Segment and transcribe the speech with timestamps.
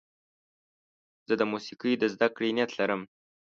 [1.27, 3.01] زه د موسیقۍ د زدهکړې نیت لرم.